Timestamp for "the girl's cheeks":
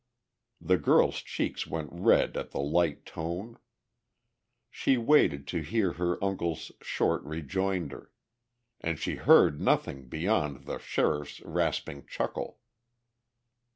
0.59-1.67